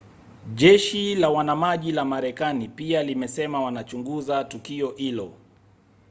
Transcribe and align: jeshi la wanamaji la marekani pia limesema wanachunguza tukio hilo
jeshi 0.55 1.15
la 1.15 1.29
wanamaji 1.29 1.91
la 1.91 2.05
marekani 2.05 2.67
pia 2.67 3.03
limesema 3.03 3.61
wanachunguza 3.63 4.43
tukio 4.43 4.89
hilo 4.91 5.31